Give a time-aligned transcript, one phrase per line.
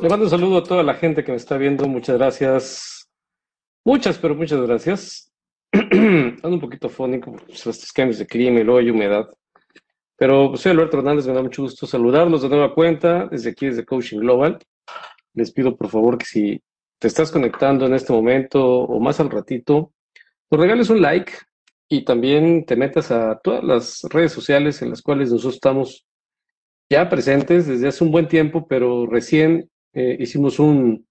[0.00, 1.88] Le mando un saludo a toda la gente que me está viendo.
[1.88, 3.08] Muchas gracias.
[3.84, 5.32] Muchas, pero muchas gracias.
[5.72, 9.28] Ando un poquito fónico por estos cambios de clima luego hay humedad.
[10.16, 13.66] Pero pues, soy Alberto Hernández, me da mucho gusto saludarlos de nueva cuenta desde aquí,
[13.66, 14.58] desde Coaching Global.
[15.34, 16.62] Les pido por favor que si
[17.00, 19.92] te estás conectando en este momento o más al ratito,
[20.48, 21.32] nos regales un like
[21.88, 26.06] y también te metas a todas las redes sociales en las cuales nosotros estamos
[26.88, 31.06] ya presentes desde hace un buen tiempo, pero recién eh, hicimos un,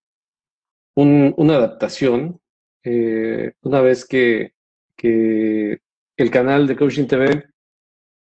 [0.96, 2.40] una adaptación
[2.84, 4.54] eh, una vez que,
[4.96, 5.80] que,
[6.16, 7.46] el canal de Coaching TV,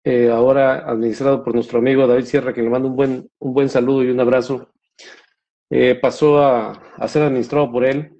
[0.04, 3.70] eh, ahora administrado por nuestro amigo David Sierra, que le mando un buen, un buen
[3.70, 4.70] saludo y un abrazo,
[6.02, 8.16] pasó a, a, ser administrado por él.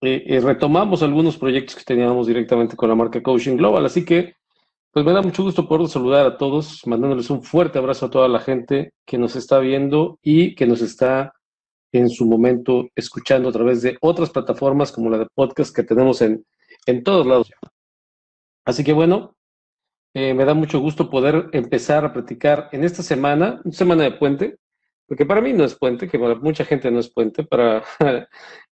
[0.00, 4.34] retomamos algunos proyectos que teníamos directamente con la marca Coaching Global, así que
[4.90, 8.26] pues me da mucho gusto poder saludar a todos, mandándoles un fuerte abrazo a toda
[8.26, 11.34] la gente que nos está viendo y que nos está
[11.92, 16.20] en su momento escuchando a través de otras plataformas como la de podcast que tenemos
[16.22, 16.44] en,
[16.86, 17.50] en todos lados.
[18.64, 19.34] Así que bueno,
[20.14, 24.12] eh, me da mucho gusto poder empezar a platicar en esta semana, una semana de
[24.12, 24.56] puente,
[25.06, 27.82] porque para mí no es puente, que para mucha gente no es puente, para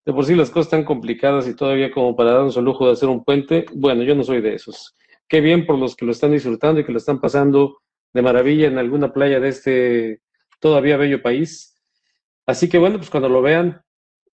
[0.06, 2.94] de por sí las cosas están complicadas y todavía como para darnos el lujo de
[2.94, 4.96] hacer un puente, bueno, yo no soy de esos
[5.28, 7.82] qué bien por los que lo están disfrutando y que lo están pasando
[8.14, 10.22] de maravilla en alguna playa de este
[10.60, 11.75] todavía bello país.
[12.46, 13.82] Así que bueno, pues cuando lo vean,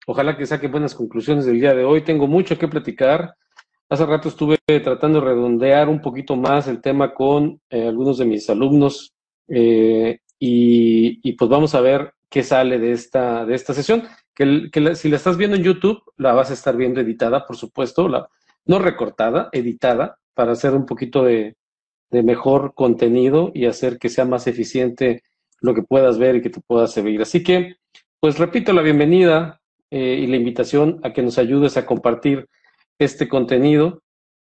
[0.05, 2.03] ojalá que saquen buenas conclusiones del día de hoy.
[2.03, 3.35] Tengo mucho que platicar.
[3.89, 8.25] Hace rato estuve tratando de redondear un poquito más el tema con eh, algunos de
[8.25, 9.13] mis alumnos
[9.47, 14.03] eh, y, pues vamos a ver qué sale de esta, de esta sesión.
[14.33, 18.07] Que, si la estás viendo en YouTube, la vas a estar viendo editada, por supuesto,
[18.07, 18.27] la,
[18.65, 21.55] no recortada, editada, para hacer un poquito de,
[22.09, 25.23] mejor contenido y hacer que sea más eficiente
[25.61, 27.21] lo que puedas ver y que te puedas servir.
[27.21, 27.75] Así que,
[28.21, 32.47] pues repito la bienvenida eh, y la invitación a que nos ayudes a compartir
[32.99, 34.03] este contenido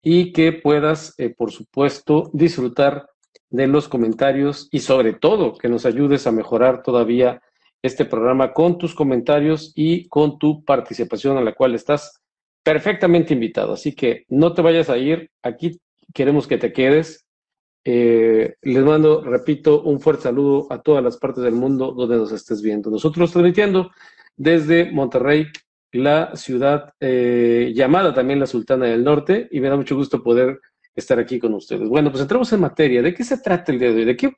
[0.02, 3.08] y que puedas, eh, por supuesto, disfrutar
[3.52, 7.44] de los comentarios y sobre todo que nos ayudes a mejorar todavía
[7.84, 12.20] este programa con tus comentarios y con tu participación a la cual estás
[12.64, 13.74] perfectamente invitado.
[13.74, 15.30] Así que no te vayas a ir.
[15.44, 15.80] Aquí
[16.12, 17.24] queremos que te quedes.
[17.84, 22.32] Eh, les mando, repito, un fuerte saludo a todas las partes del mundo donde nos
[22.32, 22.90] estés viendo.
[22.90, 23.92] Nosotros transmitiendo
[24.36, 25.48] desde Monterrey,
[25.92, 30.60] la ciudad eh, llamada también la Sultana del Norte, y me da mucho gusto poder
[30.96, 31.88] estar aquí con ustedes.
[31.90, 33.02] Bueno, pues entramos en materia.
[33.02, 34.06] ¿De qué se trata el día de hoy?
[34.06, 34.34] ¿De qué,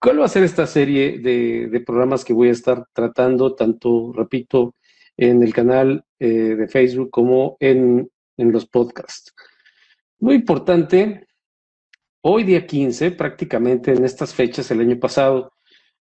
[0.00, 4.12] ¿Cuál va a ser esta serie de, de programas que voy a estar tratando, tanto,
[4.12, 4.74] repito,
[5.18, 9.34] en el canal eh, de Facebook como en, en los podcasts.
[10.20, 11.27] Muy importante,
[12.28, 15.52] hoy día 15, prácticamente en estas fechas, el año pasado,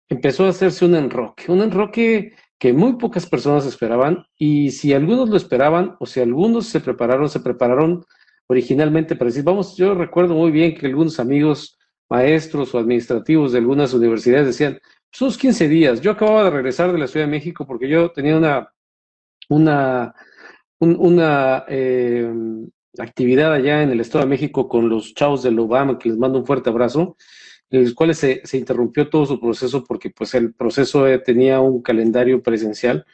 [0.09, 5.29] empezó a hacerse un enroque, un enroque que muy pocas personas esperaban y si algunos
[5.29, 8.03] lo esperaban o si algunos se prepararon, se prepararon
[8.47, 11.77] originalmente para decir, vamos, yo recuerdo muy bien que algunos amigos
[12.09, 14.79] maestros o administrativos de algunas universidades decían,
[15.11, 18.11] son pues 15 días, yo acababa de regresar de la Ciudad de México porque yo
[18.11, 18.69] tenía una
[19.49, 20.13] una,
[20.79, 22.31] una eh,
[22.99, 26.39] actividad allá en el Estado de México con los chavos del Obama, que les mando
[26.39, 27.17] un fuerte abrazo,
[27.69, 31.59] en los cuales se, se interrumpió todo su proceso porque pues el proceso eh, tenía
[31.59, 33.05] un calendario presencial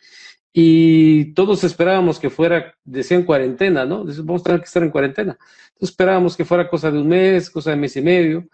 [0.54, 4.04] y todos esperábamos que fuera, decían cuarentena, ¿no?
[4.04, 5.38] vamos a tener que estar en cuarentena.
[5.74, 8.48] Entonces esperábamos que fuera cosa de un mes, cosa de mes y medio,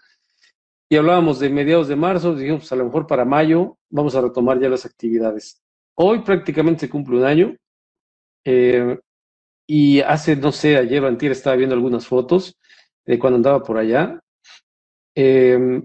[0.90, 4.22] y hablábamos de mediados de marzo, dijimos, pues, a lo mejor para mayo vamos a
[4.22, 5.62] retomar ya las actividades.
[5.96, 7.56] Hoy prácticamente se cumple un año,
[8.46, 9.00] eh,
[9.68, 12.58] y hace, no sé, ayer o antier estaba viendo algunas fotos
[13.06, 14.20] de cuando andaba por allá.
[15.14, 15.84] Em,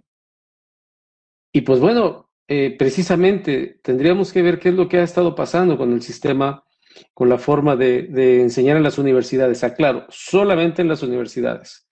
[1.53, 5.77] y pues bueno, eh, precisamente tendríamos que ver qué es lo que ha estado pasando
[5.77, 6.65] con el sistema,
[7.13, 9.65] con la forma de, de enseñar en las universidades.
[9.65, 11.89] Aclaro, solamente en las universidades.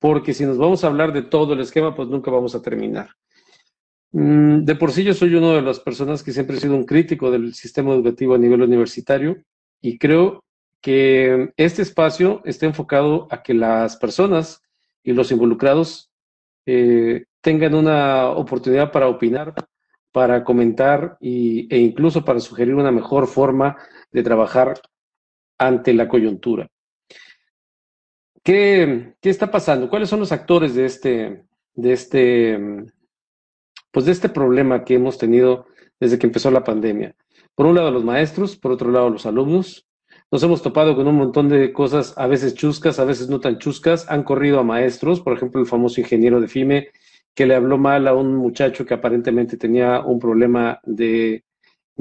[0.00, 3.10] Porque si nos vamos a hablar de todo el esquema, pues nunca vamos a terminar.
[4.12, 6.84] Mm, de por sí yo soy una de las personas que siempre he sido un
[6.84, 9.44] crítico del sistema educativo a nivel universitario
[9.80, 10.42] y creo
[10.80, 14.62] que este espacio está enfocado a que las personas
[15.02, 16.10] y los involucrados
[16.66, 19.54] eh, tengan una oportunidad para opinar,
[20.12, 23.76] para comentar y, e incluso para sugerir una mejor forma
[24.10, 24.80] de trabajar
[25.58, 26.68] ante la coyuntura.
[28.42, 29.90] ¿Qué, ¿Qué, está pasando?
[29.90, 31.44] ¿Cuáles son los actores de este,
[31.74, 32.58] de este,
[33.90, 35.66] pues de este problema que hemos tenido
[35.98, 37.14] desde que empezó la pandemia?
[37.54, 39.86] Por un lado los maestros, por otro lado los alumnos.
[40.30, 43.58] Nos hemos topado con un montón de cosas, a veces chuscas, a veces no tan
[43.58, 44.06] chuscas.
[44.08, 46.88] Han corrido a maestros, por ejemplo, el famoso ingeniero de FIME,
[47.34, 51.44] que le habló mal a un muchacho que aparentemente tenía un problema de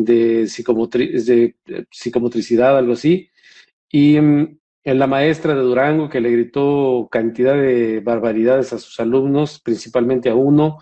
[0.05, 3.29] de, de psicomotricidad, algo así.
[3.89, 8.99] Y mm, en la maestra de Durango que le gritó cantidad de barbaridades a sus
[8.99, 10.79] alumnos, principalmente a uno,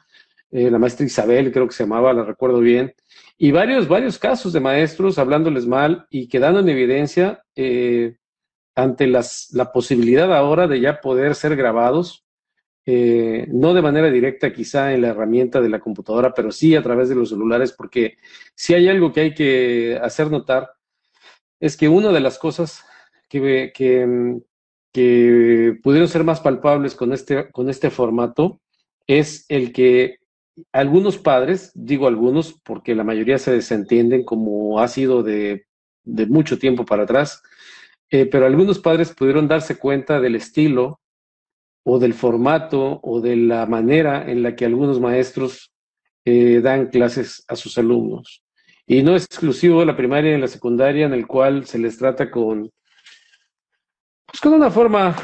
[0.52, 2.94] eh, la maestra Isabel, creo que se llamaba, la recuerdo bien,
[3.38, 8.18] y varios, varios casos de maestros hablándoles mal y quedando en evidencia eh,
[8.76, 12.26] ante las, la posibilidad ahora de ya poder ser grabados,
[12.86, 16.82] eh, no de manera directa quizá en la herramienta de la computadora, pero sí a
[16.82, 18.18] través de los celulares, porque
[18.56, 20.72] si hay algo que hay que hacer notar,
[21.60, 22.84] es que una de las cosas
[23.30, 24.40] que, que,
[24.92, 28.62] que pudieron ser más palpables con este, con este formato
[29.06, 30.20] es el que
[30.72, 35.66] algunos padres, digo algunos porque la mayoría se desentienden como ha sido de,
[36.06, 37.42] mucho tiempo para atrás,
[38.10, 41.00] eh, pero algunos padres pudieron darse cuenta del estilo
[41.84, 45.72] o del formato o de la manera en la que algunos maestros
[46.26, 48.44] eh, dan clases a sus alumnos.
[48.86, 52.32] Y no es exclusivo la primaria y la secundaria, en el cual se les trata
[52.32, 52.72] con,
[54.26, 55.16] pues con una forma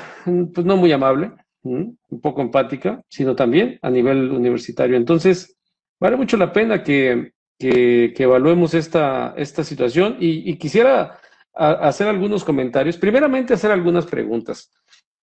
[0.53, 1.31] pues no muy amable,
[1.63, 4.97] un poco empática, sino también a nivel universitario.
[4.97, 5.57] Entonces,
[5.99, 11.19] vale mucho la pena que, que, evaluemos esta, esta situación y, quisiera
[11.53, 12.97] hacer algunos comentarios.
[12.97, 14.71] Primeramente, hacer algunas preguntas.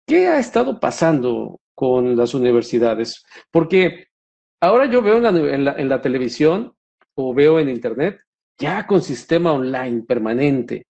[0.06, 3.24] ¿Qué ha estado pasando con las universidades?
[3.50, 4.08] Porque
[4.60, 6.74] ahora yo veo en la, en la televisión
[7.14, 8.20] o veo en Internet
[8.58, 10.86] ya con sistema online permanente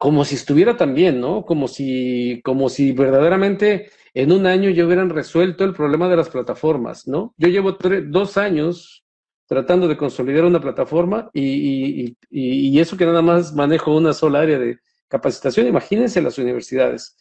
[0.00, 1.44] como si estuviera también, ¿no?
[1.44, 6.28] Como si, como si verdaderamente en un año ya hubieran resuelto el problema de las
[6.28, 7.34] plataformas, ¿no?
[7.36, 9.04] Yo llevo dos años
[9.46, 14.58] tratando de consolidar una plataforma y, y, eso que nada más manejo una sola área
[14.58, 14.78] de
[15.08, 15.66] capacitación.
[15.66, 17.16] Imagínense las universidades.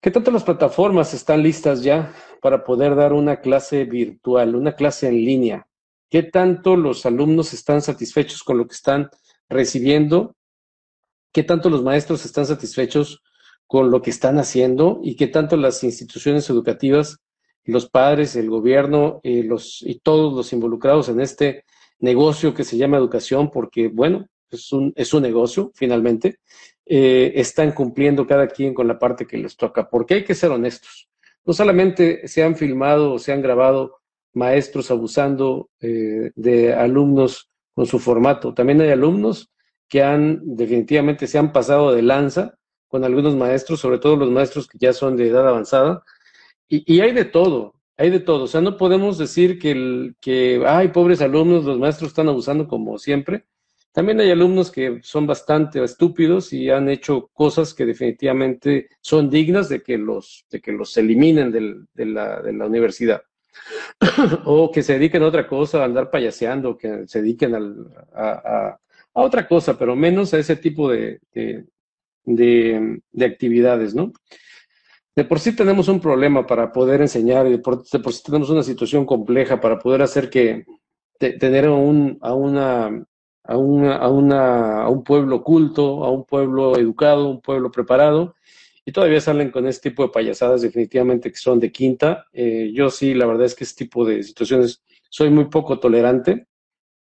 [0.00, 2.12] ¿Qué tanto las plataformas están listas ya
[2.42, 5.66] para poder dar una clase virtual, una clase en línea?
[6.10, 9.08] ¿Qué tanto los alumnos están satisfechos con lo que están
[9.48, 10.36] recibiendo
[11.36, 13.22] qué tanto los maestros están satisfechos
[13.66, 17.18] con lo que están haciendo y qué tanto las instituciones educativas,
[17.64, 19.48] los padres, el gobierno eh,
[19.80, 21.64] y todos los involucrados en este
[21.98, 26.38] negocio que se llama educación, porque bueno, es un, es un negocio finalmente,
[26.84, 30.50] eh, están cumpliendo cada quien con la parte que les toca, porque hay que ser
[30.50, 31.08] honestos.
[31.44, 33.98] No solamente se han filmado o se han grabado
[34.32, 39.50] maestros abusando eh, de alumnos con su formato, también hay alumnos
[39.88, 42.56] que han definitivamente se han pasado de lanza
[42.96, 46.02] con algunos maestros, sobre todo los maestros que ya son de edad avanzada,
[46.66, 48.44] y, hay de todo, hay de todo.
[48.44, 52.66] O sea, no podemos decir que, el, que, ay, pobres alumnos, los maestros están abusando
[52.66, 53.44] como siempre.
[53.92, 59.68] También hay alumnos que son bastante estúpidos y han hecho cosas que definitivamente son dignas
[59.68, 63.22] de que los, de que los eliminen del, de, la, de la universidad.
[64.46, 68.78] o que se dediquen a otra cosa, a andar payaseando, que se dediquen al, a,
[69.12, 71.66] a otra cosa, pero menos a ese tipo de, de,
[73.20, 74.12] actividades, ¿no?
[75.14, 78.62] De por sí tenemos un problema para poder enseñar, y de por, sí tenemos una
[78.62, 80.66] situación compleja para poder hacer que
[81.18, 83.06] tener a un, a una,
[83.44, 88.34] a, una, a, una, a un pueblo culto, a un pueblo educado, un pueblo preparado,
[88.84, 92.26] y todavía salen con este tipo de payasadas definitivamente que son de quinta.
[92.32, 96.46] Eh, yo sí, la verdad es que este tipo de situaciones soy muy poco tolerante.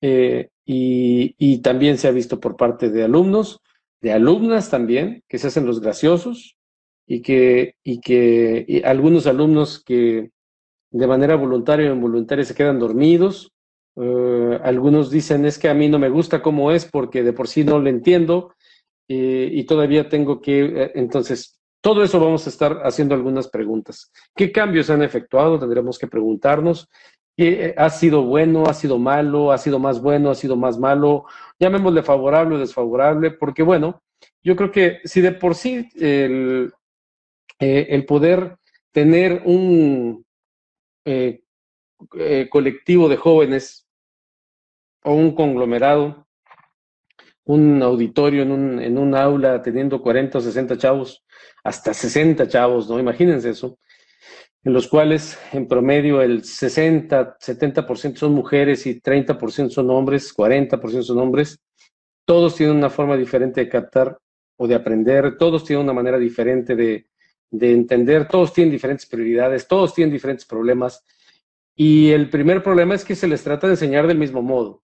[0.01, 3.61] Eh, y, también se ha visto por parte de alumnos,
[4.05, 6.59] de alumnas también, que se hacen los graciosos
[7.07, 10.31] y que, y que algunos alumnos que
[10.91, 13.51] de manera voluntaria o involuntaria se quedan dormidos.
[13.97, 17.49] Eh, algunos dicen es que a mí no me gusta cómo es porque de por
[17.49, 18.53] sí no lo entiendo
[19.09, 24.13] eh, y todavía tengo que, entonces, todo eso vamos a estar haciendo algunas preguntas.
[24.37, 25.59] ¿Qué cambios han efectuado?
[25.59, 26.91] Tendremos que preguntarnos
[27.37, 31.25] que ha sido bueno, ha sido malo, ha sido más bueno, ha sido más malo,
[31.65, 34.03] llamémosle favorable o desfavorable, porque bueno,
[34.43, 36.73] yo creo que si de por sí el,
[37.59, 38.57] eh, el poder
[38.93, 40.25] tener un
[41.05, 41.43] eh,
[42.19, 43.87] eh, colectivo de jóvenes
[45.03, 46.27] o un conglomerado,
[47.47, 51.25] un auditorio en un, en un aula teniendo 40 o 60 chavos,
[51.63, 52.99] hasta 60 chavos, ¿no?
[52.99, 53.79] Imagínense eso
[54.65, 61.03] en los cuales en promedio el 60, 70% son mujeres y 30% son hombres, 40%
[61.03, 61.61] son hombres.
[62.25, 64.19] Todos tienen una forma diferente de captar
[64.57, 67.07] o de aprender, todos tienen una manera diferente de,
[67.51, 71.05] de entender, todos tienen diferentes prioridades, todos tienen diferentes problemas.
[71.77, 74.83] Y el primer problema es que se les trata de enseñar del mismo modo.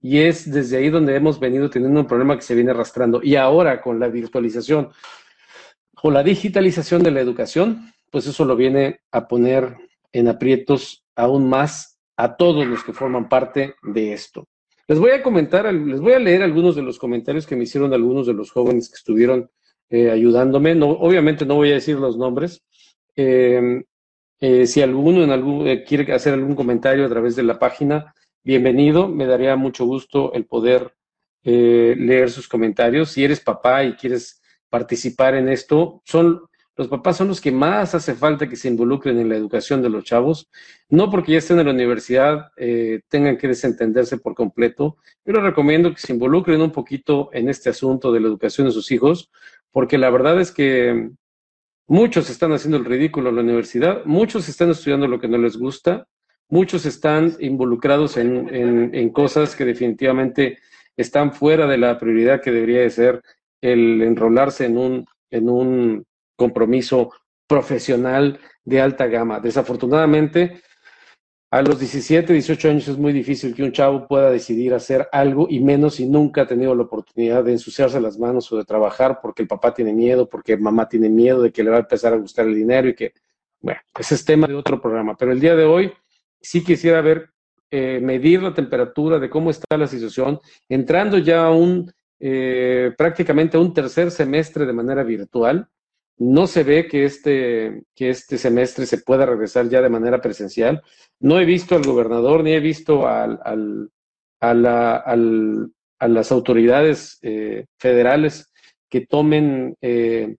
[0.00, 3.20] Y es desde ahí donde hemos venido teniendo un problema que se viene arrastrando.
[3.22, 4.90] Y ahora con la virtualización
[6.02, 9.76] o la digitalización de la educación, pues eso lo viene a poner
[10.12, 14.46] en aprietos aún más a todos los que forman parte de esto.
[14.88, 17.94] Les voy a comentar, les voy a leer algunos de los comentarios que me hicieron
[17.94, 19.48] algunos de los jóvenes que estuvieron
[19.88, 20.72] eh, ayudándome.
[20.82, 22.62] Obviamente no voy a decir los nombres.
[23.14, 23.84] Em,
[24.40, 28.14] eh, si alguno en algún, eh, quiere hacer algún comentario a través de la página,
[28.42, 29.08] bienvenido.
[29.08, 30.92] Me daría mucho gusto el poder
[31.42, 33.12] leer sus comentarios.
[33.12, 36.49] Si eres papá y quieres participar en esto, son
[36.80, 39.90] los papás son los que más hace falta que se involucren en la educación de
[39.90, 40.48] los chavos,
[40.88, 45.92] no porque ya estén en la universidad eh, tengan que desentenderse por completo, pero recomiendo
[45.92, 49.30] que se involucren un poquito en este asunto de la educación de sus hijos,
[49.70, 51.10] porque la verdad es que
[51.86, 55.58] muchos están haciendo el ridículo en la universidad, muchos están estudiando lo que no les
[55.58, 56.08] gusta,
[56.48, 58.48] muchos están involucrados en,
[58.94, 60.56] en cosas que definitivamente
[60.96, 63.20] están fuera de la prioridad que debería de ser
[63.60, 66.06] el enrolarse en un, en un
[66.40, 67.10] compromiso
[67.46, 69.40] profesional de alta gama.
[69.40, 70.62] Desafortunadamente,
[71.50, 75.48] a los 17, 18 años es muy difícil que un chavo pueda decidir hacer algo
[75.50, 79.18] y menos si nunca ha tenido la oportunidad de ensuciarse las manos o de trabajar
[79.20, 82.14] porque el papá tiene miedo, porque mamá tiene miedo de que le va a empezar
[82.14, 83.12] a gustar el dinero y que,
[83.60, 85.14] bueno, ese es tema de otro programa.
[85.18, 85.92] Pero el día de hoy
[86.40, 87.28] sí quisiera ver,
[87.70, 93.58] eh, medir la temperatura de cómo está la situación, entrando ya a un, eh, prácticamente
[93.58, 95.68] a un tercer semestre de manera virtual
[96.20, 100.82] no se ve que este, que este semestre se pueda regresar ya de manera presencial.
[101.18, 103.26] No he visto al gobernador ni he visto a,
[106.00, 108.52] las autoridades eh, federales
[108.90, 110.36] que tomen eh,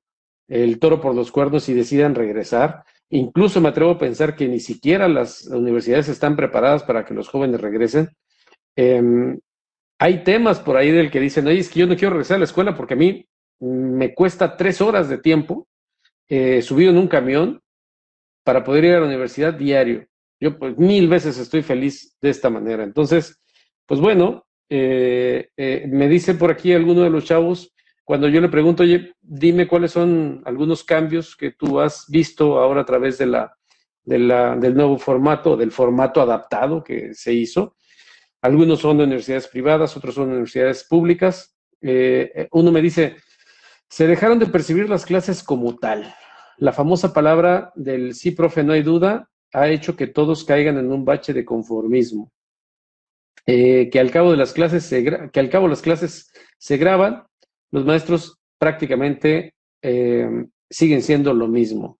[0.47, 2.83] el toro por los cuernos y decidan regresar.
[3.09, 7.27] Incluso me atrevo a pensar que ni siquiera las universidades están preparadas para que los
[7.27, 8.09] jóvenes regresen.
[8.75, 9.39] Em,
[9.97, 12.39] hay temas por ahí del que dicen, oye, es que yo no quiero regresar a
[12.39, 13.25] la escuela porque a mí
[13.61, 15.67] me cuesta tres horas de tiempo
[16.28, 17.62] eh, subido en un camión
[18.44, 20.08] para poder ir a la universidad diario.
[20.40, 22.84] Yo pues mil veces estoy feliz de esta manera.
[22.84, 23.40] Entonces,
[23.86, 27.74] pues bueno, eh, eh, me dice por aquí alguno de los chavos,
[28.04, 32.82] cuando yo le pregunto, oye, dime cuáles son algunos cambios que tú has visto ahora
[32.82, 33.56] a través de la,
[34.04, 37.75] de la, del nuevo formato, del formato adaptado que se hizo.
[38.42, 41.56] Algunos son de universidades privadas, otros son de universidades públicas.
[42.51, 43.18] uno me dice,
[43.91, 46.15] se dejaron de percibir las clases como tal.
[46.57, 50.89] La famosa palabra del sí, profe, no hay duda, ha hecho que todos caigan en
[50.93, 52.31] un bache de conformismo.
[53.45, 57.24] Eh, que, al cabo de las clases se que al cabo las clases se graban,
[57.71, 62.00] los maestros prácticamente eh, siguen siendo lo mismo.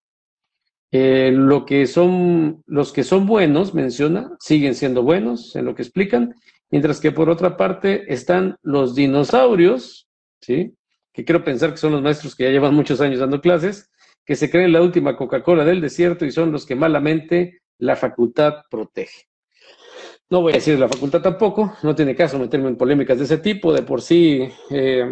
[0.92, 5.82] Eh, lo que son, los que son buenos, menciona, siguen siendo buenos en lo que
[5.82, 6.34] explican,
[6.70, 10.08] mientras que por otra parte están los dinosaurios,
[10.40, 10.74] ¿sí?
[11.12, 13.90] Que quiero pensar que son los maestros que ya llevan muchos años dando clases,
[14.24, 18.62] que se creen la última Coca-Cola del desierto y son los que malamente la facultad
[18.70, 19.28] protege.
[20.30, 23.38] No voy a decir la facultad tampoco, no tiene caso meterme en polémicas de ese
[23.38, 25.04] tipo, de por sí, eh,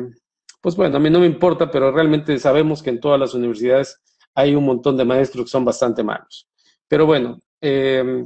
[0.62, 4.00] pues bueno, a mí no me importa, pero realmente sabemos que en todas las universidades
[4.34, 6.48] hay un montón de maestros que son bastante malos.
[6.88, 8.24] Pero bueno, eh,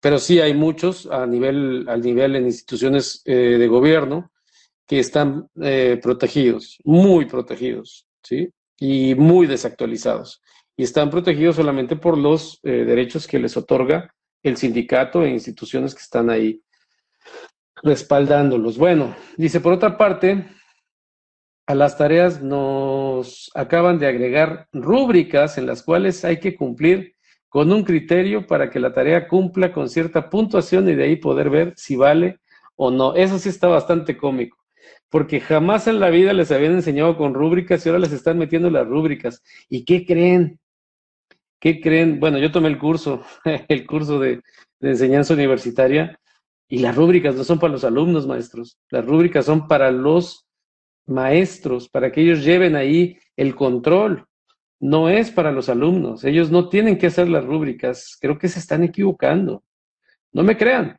[0.00, 4.32] pero sí hay muchos a nivel, al nivel en instituciones eh, de gobierno
[4.92, 8.50] que están eh, protegidos, muy protegidos, ¿sí?
[8.78, 10.42] Y muy desactualizados.
[10.76, 15.94] Y están protegidos solamente por los eh, derechos que les otorga el sindicato e instituciones
[15.94, 16.60] que están ahí
[17.82, 18.76] respaldándolos.
[18.76, 20.46] Bueno, dice, por otra parte,
[21.66, 27.16] a las tareas nos acaban de agregar rúbricas en las cuales hay que cumplir
[27.48, 31.48] con un criterio para que la tarea cumpla con cierta puntuación y de ahí poder
[31.48, 32.40] ver si vale
[32.76, 33.14] o no.
[33.14, 34.61] Eso sí está bastante cómico
[35.12, 38.70] porque jamás en la vida les habían enseñado con rúbricas y ahora les están metiendo
[38.70, 39.42] las rúbricas.
[39.68, 40.58] ¿Y qué creen?
[41.60, 42.18] ¿Qué creen?
[42.18, 43.22] Bueno, yo tomé el curso,
[43.68, 44.40] el curso de,
[44.80, 46.18] enseñanza universitaria,
[46.66, 48.78] y las rúbricas no son para los alumnos, maestros.
[48.88, 50.46] Las rúbricas son para los
[51.06, 54.24] maestros, para que ellos lleven ahí el control.
[54.80, 56.24] No es para los alumnos.
[56.24, 58.16] Ellos no tienen que hacer las rúbricas.
[58.18, 59.62] Creo que se están equivocando.
[60.32, 60.98] No me crean.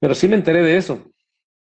[0.00, 1.11] Pero sí me enteré de eso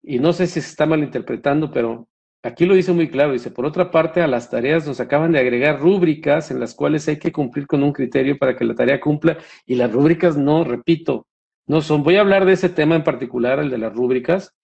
[0.03, 2.09] y no sé si se está malinterpretando, pero
[2.43, 5.39] aquí lo dice muy claro, dice, por otra parte, a las tareas nos acaban de
[5.39, 9.01] agregar rúbricas en las cuales hay que cumplir con un criterio para que la tarea
[9.01, 11.27] cumpla, y las rúbricas no, repito,
[11.67, 14.55] no son, voy a hablar de ese tema en particular, el de las rúbricas,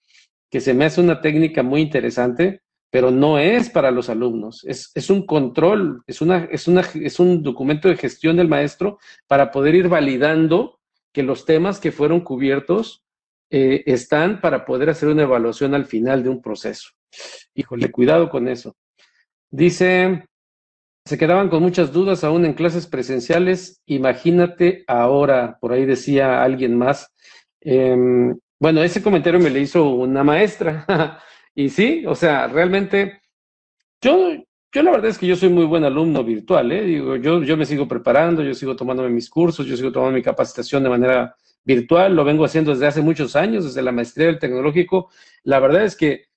[0.50, 4.90] que se me hace una técnica muy interesante, pero no es para los alumnos, es,
[4.95, 9.50] es un control, es, una, es, una, es un documento de gestión del maestro para
[9.50, 10.80] poder ir validando
[11.12, 13.04] que los temas que fueron cubiertos
[13.50, 16.90] eh, están para poder hacer una evaluación al final de un proceso.
[17.54, 18.76] Híjole, cuidado con eso.
[19.50, 20.24] Dice,
[21.04, 23.80] se quedaban con muchas dudas aún en clases presenciales.
[23.86, 27.14] Imagínate ahora, por ahí decía alguien más,
[27.60, 30.84] em, Bueno, ese comentario me lo hizo una maestra.
[31.54, 33.20] y sí, o sea, realmente
[34.02, 34.32] yo,
[34.72, 36.82] yo la verdad es que yo soy muy buen alumno virtual, ¿eh?
[36.84, 40.22] Digo, yo, yo me sigo preparando, yo sigo tomándome mis cursos, yo sigo tomando mi
[40.22, 41.36] capacitación de manera
[41.68, 45.10] virtual, lo vengo haciendo desde hace muchos años, desde la maestría del tecnológico.
[45.44, 46.28] La verdad es que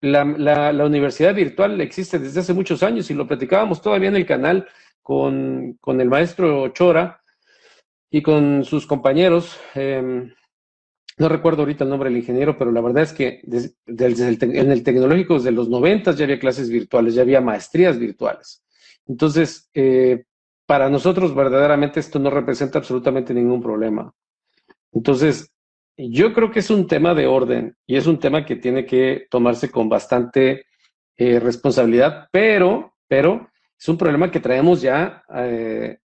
[0.00, 4.24] la, la, universidad virtual existe desde hace muchos años y lo platicábamos todavía en el
[4.24, 4.66] canal
[5.02, 7.20] con, con el maestro Chora
[8.10, 9.60] y con sus compañeros.
[9.74, 10.32] Eh,
[11.18, 14.72] no recuerdo ahorita el nombre del ingeniero, pero la verdad es que desde, el, en
[14.72, 18.62] el tecnológico desde los 90 ya había clases virtuales, ya había maestrías virtuales.
[19.06, 20.24] Entonces, eh,
[20.64, 24.14] para nosotros verdaderamente esto no representa absolutamente ningún problema.
[24.98, 25.52] Entonces,
[25.96, 29.26] yo creo que es un tema de orden y es un tema que tiene que
[29.30, 30.66] tomarse con bastante
[31.16, 35.22] eh, responsabilidad, pero, pero es un problema que traemos ya.
[35.36, 35.98] Eh,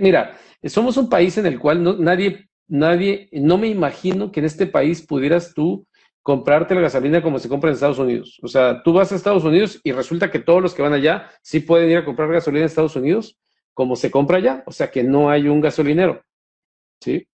[0.00, 4.46] mira, somos un país en el cual no, nadie nadie, no me imagino que en
[4.46, 5.86] este país pudieras tú
[6.22, 8.38] comprarte la gasolina como se compra en Estados Unidos.
[8.42, 11.30] O sea, tú vas a Estados Unidos y resulta que todos los que van allá
[11.42, 13.38] sí pueden ir a comprar gasolina en Estados Unidos
[13.72, 14.64] como se compra allá.
[14.66, 16.22] O sea, que no hay un gasolinero.
[17.00, 17.28] ¿Sí?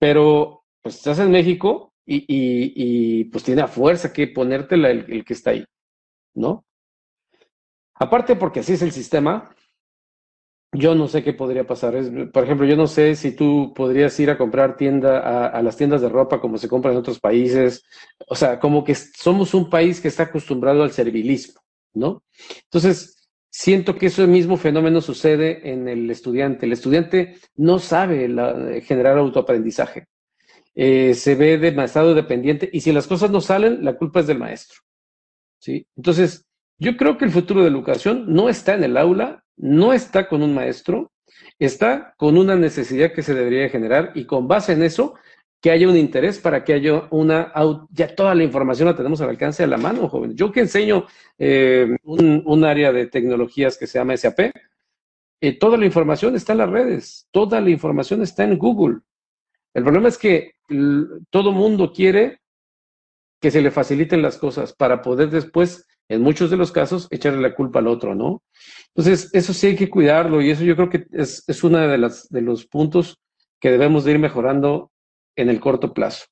[0.00, 5.50] Pero, pues estás en México y, pues tiene a fuerza que ponértela el, que está
[5.50, 5.64] ahí.
[6.34, 6.64] ¿No?
[7.94, 9.54] Aparte porque así es el sistema,
[10.72, 11.94] yo no sé qué podría pasar.
[12.32, 16.00] Por ejemplo, yo no sé si tú podrías ir a comprar tienda a, las tiendas
[16.00, 17.84] de ropa como se compra en otros países.
[18.26, 21.60] O sea, como que somos un país que está acostumbrado al servilismo,
[21.92, 22.22] ¿no?
[22.64, 23.19] Entonces,
[23.50, 26.66] siento que ese mismo fenómeno sucede en el estudiante.
[26.66, 30.06] El estudiante no sabe generar autoaprendizaje.
[30.74, 34.38] Eh, se ve demasiado dependiente y si las cosas no salen, la culpa es del
[34.38, 34.78] maestro.
[35.58, 35.86] ¿sí?
[35.96, 36.46] Entonces,
[36.78, 40.28] yo creo que el futuro de la educación no está en el aula, no está
[40.28, 41.12] con un maestro,
[41.58, 45.14] está con una necesidad que se debería generar y con base en eso,
[45.60, 47.52] que haya un interés para que haya una,
[47.90, 50.34] ya toda la información la tenemos al alcance de la mano, joven.
[50.34, 51.06] Yo que enseño
[51.38, 54.52] eh, un, área de tecnologías que se llama SAP,
[55.42, 59.00] eh, toda la información está en las redes, toda la información está en Google.
[59.74, 60.54] El problema es que
[61.30, 62.40] todo mundo quiere
[63.40, 67.40] que se le faciliten las cosas para poder después en muchos de los casos, echarle
[67.40, 68.42] la culpa al otro, ¿no?
[68.88, 72.10] Entonces, eso sí hay que cuidarlo y eso yo creo que es, es uno de,
[72.30, 73.20] de los puntos
[73.60, 74.90] que debemos de ir mejorando
[75.36, 76.26] en el corto plazo.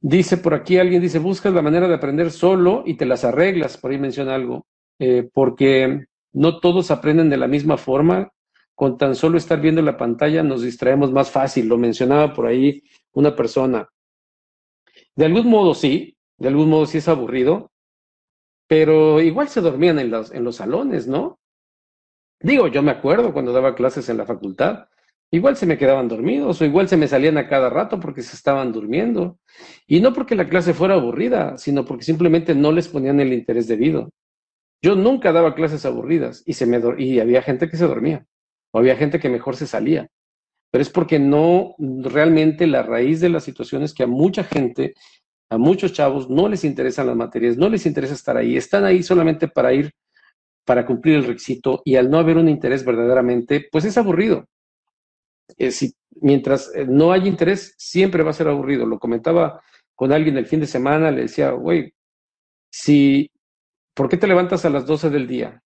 [0.00, 3.78] Dice por aquí alguien, dice, buscas la manera de aprender solo y te las arreglas,
[3.78, 4.66] por ahí menciona algo,
[4.98, 8.30] eh, porque no todos aprenden de la misma forma,
[8.74, 12.82] con tan solo estar viendo la pantalla nos distraemos más fácil, lo mencionaba por ahí
[13.12, 13.88] una persona.
[15.14, 17.70] De algún modo sí, de algún modo sí es aburrido,
[18.66, 21.38] pero igual se dormían en los, en los salones, ¿no?
[22.40, 24.88] Digo, yo me acuerdo cuando daba clases en la facultad,
[25.34, 28.36] igual se me quedaban dormidos o igual se me salían a cada rato porque se
[28.36, 29.38] estaban durmiendo.
[29.86, 33.66] Y no porque la clase fuera aburrida, sino porque simplemente no les ponían el interés
[33.66, 34.10] debido.
[34.82, 38.26] Yo nunca daba clases aburridas y, se me y había gente que se dormía
[38.72, 40.08] o había gente que mejor se salía.
[40.70, 44.94] Pero es porque no realmente la raíz de la situación es que a mucha gente
[45.50, 49.02] a muchos chavos no les interesan las materias, no les interesa estar ahí, están ahí
[49.02, 49.92] solamente para ir,
[50.64, 54.46] para cumplir el requisito y al no haber un interés verdaderamente, pues es aburrido.
[55.56, 58.86] Eh, si, mientras eh, no hay interés, siempre va a ser aburrido.
[58.86, 59.62] Lo comentaba
[59.94, 61.94] con alguien el fin de semana, le decía, güey,
[62.70, 63.30] si,
[63.94, 65.62] ¿por qué te levantas a las 12 del día?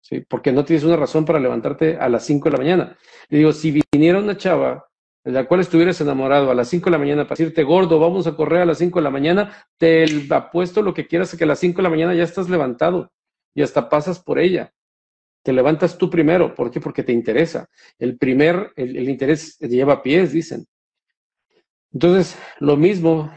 [0.00, 0.20] ¿Sí?
[0.20, 2.98] Porque no tienes una razón para levantarte a las 5 de la mañana.
[3.28, 4.88] Le digo, si viniera una chava
[5.24, 8.26] de la cual estuvieras enamorado a las 5 de la mañana para decirte, gordo, vamos
[8.26, 11.46] a correr a las 5 de la mañana, te apuesto lo que quieras que a
[11.46, 13.12] las 5 de la mañana ya estás levantado
[13.54, 14.72] y hasta pasas por ella.
[15.42, 16.54] Te levantas tú primero.
[16.54, 16.80] ¿Por qué?
[16.80, 17.68] Porque te interesa.
[17.98, 20.66] El primer, el, interés lleva pies, dicen.
[21.92, 23.30] Entonces, lo mismo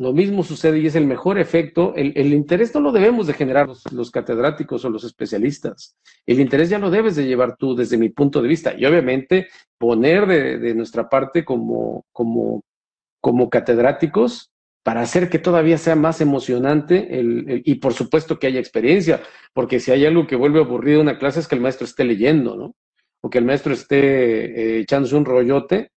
[0.00, 1.92] lo mismo sucede y es el mejor efecto.
[1.96, 5.96] El, interés no lo debemos de generar los, catedráticos o los especialistas.
[6.24, 8.74] El interés ya lo debes de llevar tú desde mi punto de vista.
[8.78, 12.62] Y obviamente poner de, nuestra parte como, como,
[13.20, 18.60] como catedráticos para hacer que todavía sea más emocionante el, y por supuesto que haya
[18.60, 22.04] experiencia, porque si hay algo que vuelve aburrido una clase es que el maestro esté
[22.04, 22.74] leyendo, ¿no?
[23.20, 25.90] O que el maestro esté eh, echándose un rollote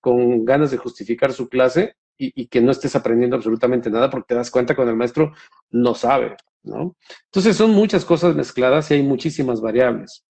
[0.00, 4.34] con ganas de justificar su clase y, que no estés aprendiendo absolutamente nada porque te
[4.34, 5.32] das cuenta cuando el maestro
[5.70, 6.96] no sabe, ¿no?
[7.24, 10.24] Entonces son muchas cosas mezcladas y hay muchísimas variables.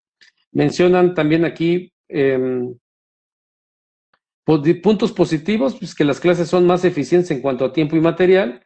[0.53, 2.75] Mencionan también aquí em,
[4.45, 8.63] puntos positivos, pues que las clases son más eficientes en cuanto a tiempo y material.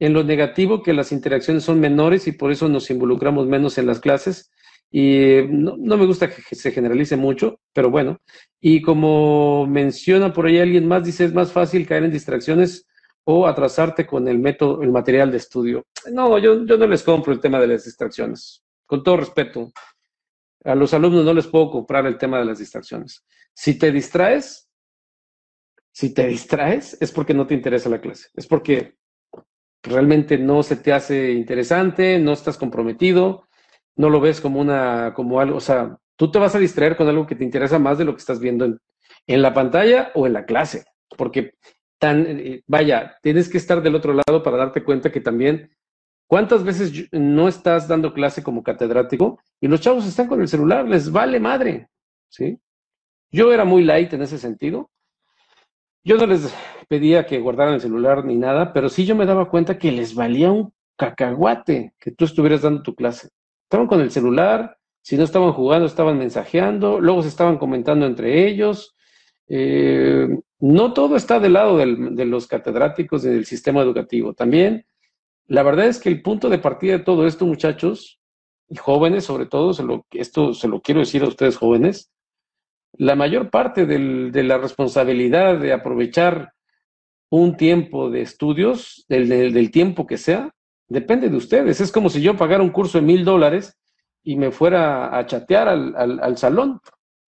[0.00, 3.86] En lo negativo, que las interacciones son menores y por eso nos involucramos menos en
[3.86, 4.50] las clases.
[4.90, 8.18] Y no, me gusta que se generalice mucho, pero bueno.
[8.60, 12.86] Y como menciona por ahí alguien más, dice, es más fácil caer en distracciones
[13.24, 15.84] o atrasarte con el método, el material de estudio.
[16.10, 18.62] No, yo, yo no les compro el tema de las distracciones.
[18.86, 19.70] Con todo respeto,
[20.64, 23.24] a los alumnos no les puedo comprar el tema de las distracciones.
[23.52, 24.67] Si te distraes,
[25.98, 28.28] si te distraes, es porque no te interesa la clase.
[28.34, 28.94] Es porque
[29.82, 33.48] realmente no se te hace interesante, no estás comprometido,
[33.96, 37.08] no lo ves como una, como algo, o sea, tú te vas a distraer con
[37.08, 40.34] algo que te interesa más de lo que estás viendo en, la pantalla o en
[40.34, 40.84] la clase,
[41.16, 41.54] porque
[41.98, 45.68] tan, eh, vaya, tienes que estar del otro lado para darte cuenta que también,
[46.28, 50.86] ¿cuántas veces no estás dando clase como catedrático y los chavos están con el celular,
[50.88, 51.88] les vale madre,
[52.28, 52.60] ¿sí?
[53.32, 54.92] Yo era muy light en ese sentido.
[56.08, 56.54] Yo no les
[56.88, 60.14] pedía que guardaran el celular ni nada, pero sí yo me daba cuenta que les
[60.14, 63.28] valía un cacahuate que tú estuvieras dando tu clase.
[63.64, 68.48] Estaban con el celular, si no estaban jugando, estaban mensajeando, luego se estaban comentando entre
[68.48, 68.96] ellos,
[69.48, 70.28] eh,
[70.60, 74.32] no todo está del lado de los catedráticos del sistema educativo.
[74.32, 74.86] También,
[75.46, 78.18] la verdad es que el punto de partida de todo esto, muchachos,
[78.70, 79.72] y jóvenes sobre todo,
[80.12, 82.10] esto se lo quiero decir a ustedes jóvenes,
[82.92, 86.52] la mayor parte de la responsabilidad de aprovechar
[87.30, 90.54] un tiempo de estudios, del, tiempo que sea,
[90.88, 91.80] depende de ustedes.
[91.80, 93.76] Es como si yo pagara un curso de mil dólares
[94.24, 96.80] y me fuera a chatear al, salón,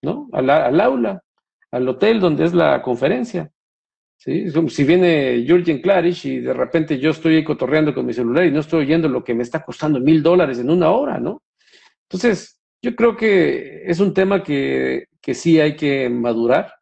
[0.03, 0.29] ¿no?
[0.33, 1.23] al aula
[1.70, 3.51] al hotel donde es la conferencia.
[4.16, 4.46] ¿sí?
[4.68, 8.61] Si viene Jürgen Klarisch y de repente yo estoy cotorreando con mi celular y no
[8.61, 11.42] estoy oyendo lo que me está costando mil dólares en una hora, ¿no?
[12.09, 16.74] Entonces, yo creo que es un tema que, que sí hay que madurar.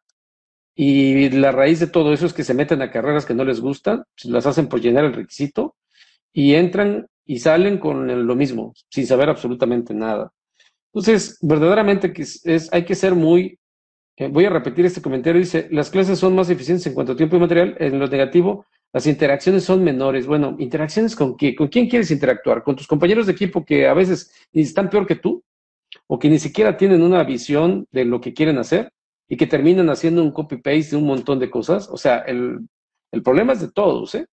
[0.75, 3.59] Y la raíz de todo eso es que se meten a carreras que no les
[3.59, 5.75] gustan, las hacen por llenar el requisito
[6.31, 10.31] y entran y salen con lo mismo, sin saber absolutamente nada.
[10.93, 13.59] Entonces, verdaderamente que es, hay que ser muy
[14.19, 17.15] eh, voy a repetir este comentario, dice, las clases son más eficientes en cuanto a
[17.15, 20.27] tiempo y material, en lo negativo, las interacciones son menores.
[20.27, 21.55] Bueno, ¿interacciones con qué?
[21.55, 22.61] ¿Con quién quieres interactuar?
[22.61, 25.41] ¿Con tus compañeros de equipo que a veces están peor que tú?
[26.07, 28.91] ¿O que ni siquiera tienen una visión de lo que quieren hacer
[29.27, 31.89] y que terminan haciendo un copy-paste de un montón de cosas?
[31.89, 32.67] O sea, el,
[33.23, 34.25] problema es de todos, ¿eh?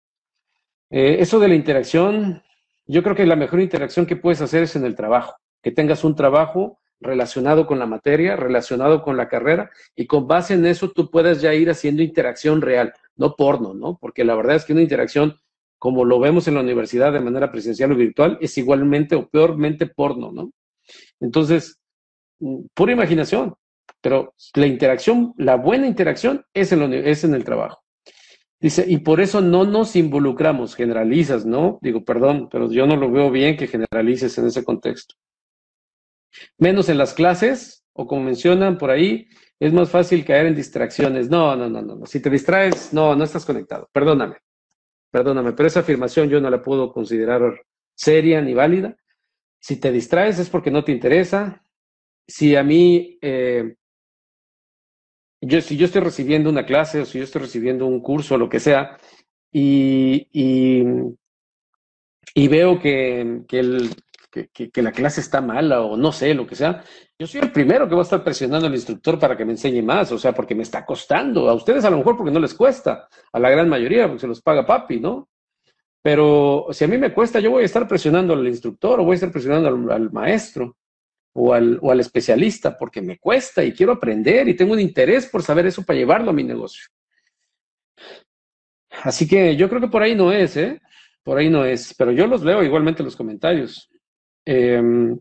[0.90, 1.16] ¿eh?
[1.20, 2.42] Eso de la interacción,
[2.86, 6.04] yo creo que la mejor interacción que puedes hacer es en el trabajo, que tengas
[6.04, 10.90] un trabajo relacionado con la materia, relacionado con la carrera, y con base en eso
[10.90, 13.98] tú puedes ya ir haciendo interacción real, no porno, ¿no?
[14.00, 15.38] Porque la verdad es que una interacción,
[15.78, 19.86] como lo vemos en la universidad de manera presencial o virtual, es igualmente o peormente
[19.86, 20.50] porno, ¿no?
[21.20, 21.79] Entonces,
[22.40, 23.55] mm, pura imaginación,
[24.00, 27.83] pero la interacción, la buena interacción es en, es en el trabajo.
[28.61, 31.79] Dice, y por eso no nos involucramos, generalizas, ¿no?
[31.83, 35.16] Digo, perdón, pero yo no lo veo bien que generalices en ese contexto
[36.59, 39.29] menos en las clases, o como mencionan por ahí,
[39.61, 41.31] es más fácil caer en distracciones.
[41.31, 42.07] No, no, no, no.
[42.07, 43.88] Si te distraes, no, no estás conectado.
[43.92, 44.37] Perdóname.
[45.11, 47.40] Perdóname, pero esa afirmación yo no la puedo considerar
[47.94, 48.96] seria ni válida.
[49.64, 51.64] Si te distraes es porque no te interesa.
[52.29, 53.77] Si a mí, eh,
[55.40, 58.38] yo, si yo estoy recibiendo una clase o si yo estoy recibiendo un curso o
[58.38, 58.98] lo que sea,
[59.50, 60.29] y,
[62.35, 66.85] y, veo que, que, que, la clase está mala o no sé, lo que sea,
[67.18, 69.83] yo soy el primero que va a estar presionando al instructor para que me enseñe
[69.83, 71.48] más, o sea, porque me está costando.
[71.48, 74.27] A ustedes a lo mejor porque no les cuesta, a la gran mayoría porque se
[74.27, 75.31] los paga papi, ¿no?
[76.04, 79.12] Pero si a mí me cuesta, yo voy a estar presionando al instructor o voy
[79.12, 80.76] a estar presionando al, maestro
[81.32, 85.24] o al, o al especialista porque me cuesta y quiero aprender y tengo un interés
[85.24, 86.88] por saber eso para llevarlo a mi negocio.
[89.02, 90.78] Así que yo creo que por ahí no es, ¿eh?
[91.22, 93.88] Por ahí no es, pero yo los leo igualmente en los comentarios.
[94.44, 95.18] Em,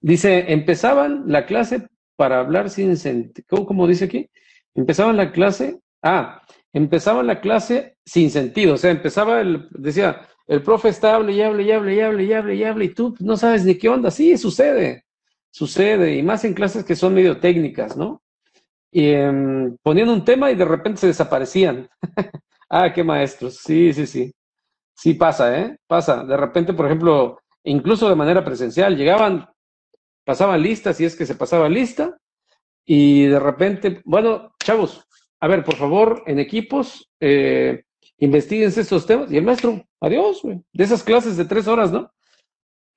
[0.00, 3.66] dice, empezaban la clase para hablar sin sentido.
[3.66, 4.30] ¿Cómo, dice aquí?
[4.74, 6.40] Empezaban la clase, ah,
[6.74, 8.74] empezaban la clase sin sentido.
[8.74, 12.24] O sea, empezaba el, decía, el profe está hable y hable y hable y hable
[12.24, 14.10] y hable y hable y tú no sabes ni qué onda.
[14.10, 15.04] Sí, sucede,
[15.50, 16.16] sucede.
[16.16, 18.22] Y más en clases que son medio técnicas, ¿no?
[18.90, 21.88] Y em, ponían un tema y de repente se desaparecían.
[22.68, 23.56] ah, qué maestros.
[23.58, 24.32] Sí, sí, sí.
[24.96, 25.78] Sí pasa, ¿eh?
[25.86, 26.24] Pasa.
[26.24, 28.96] De repente, por ejemplo, incluso de manera presencial.
[28.96, 29.48] Llegaban,
[30.24, 32.16] pasaban listas, si es que se pasaba lista,
[32.84, 35.04] y de repente, bueno, chavos,
[35.44, 37.84] a ver, por favor, en equipos, eh,
[38.16, 39.30] investiguense estos temas.
[39.30, 42.10] Y el maestro, adiós, güey, de esas clases de tres horas, ¿no?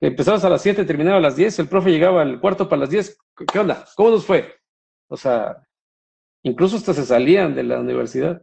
[0.00, 2.88] Empezabas a las siete, terminaba a las diez, el profe llegaba al cuarto para las
[2.88, 3.18] diez.
[3.52, 3.84] ¿Qué onda?
[3.94, 4.54] ¿Cómo nos fue?
[5.08, 5.58] O sea,
[6.42, 8.40] incluso hasta se salían de la universidad.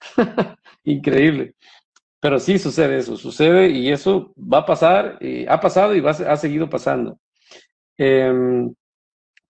[0.84, 1.56] Increíble.
[2.20, 6.12] Pero sí sucede eso, sucede y eso va a pasar, y ha pasado y va
[6.12, 7.18] ha seguido pasando.
[7.96, 8.72] Em,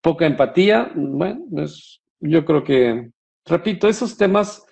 [0.01, 3.11] poca empatía, bueno, pues yo creo que,
[3.49, 4.65] repito, esos temas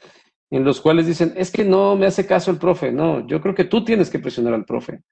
[0.50, 2.92] en los cuales dicen, es que no me hace caso el profe.
[2.92, 5.02] No, yo creo que tú tienes que presionar al profe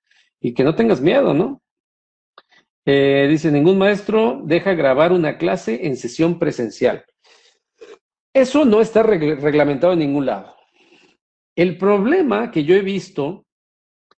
[0.41, 1.63] y que no tengas miedo, ¿no?
[2.87, 7.05] Eh, dice, ningún maestro deja grabar una clase en sesión presencial.
[8.33, 10.55] Eso no está reglamentado en ningún lado.
[11.57, 13.47] El problema que yo he visto,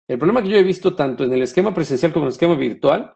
[0.07, 2.55] el problema que yo he visto tanto en el esquema presencial como en el esquema
[2.55, 3.13] virtual,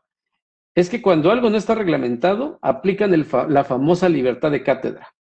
[0.75, 3.11] es que cuando algo no está reglamentado, aplican
[3.49, 5.13] la famosa libertad de cátedra.